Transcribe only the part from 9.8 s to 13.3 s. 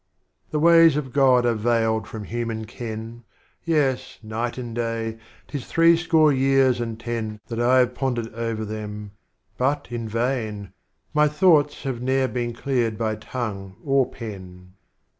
in vain,— My Thoughts have ne'er been cleared by